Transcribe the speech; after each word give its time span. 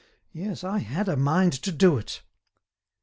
Yes, 0.31 0.63
I 0.63 0.79
had 0.79 1.07
a 1.07 1.15
mind 1.15 1.53
to 1.61 1.71
do 1.71 1.95
it." 1.99 2.23